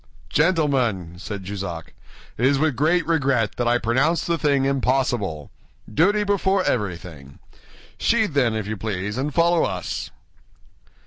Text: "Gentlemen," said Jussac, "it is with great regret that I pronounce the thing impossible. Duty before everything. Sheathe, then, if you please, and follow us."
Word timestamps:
"Gentlemen," 0.29 1.19
said 1.19 1.43
Jussac, 1.45 1.93
"it 2.35 2.43
is 2.47 2.57
with 2.57 2.75
great 2.75 3.05
regret 3.05 3.55
that 3.57 3.67
I 3.67 3.77
pronounce 3.77 4.25
the 4.25 4.35
thing 4.39 4.65
impossible. 4.65 5.51
Duty 5.93 6.23
before 6.23 6.63
everything. 6.63 7.37
Sheathe, 7.99 8.33
then, 8.33 8.55
if 8.55 8.65
you 8.65 8.77
please, 8.77 9.19
and 9.19 9.31
follow 9.31 9.63
us." 9.63 10.09